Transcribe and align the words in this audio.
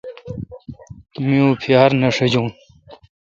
می 1.25 1.37
اں 1.43 1.51
پیار 1.61 1.89
نہ 2.01 2.09
ݭجون۔ 2.15 2.47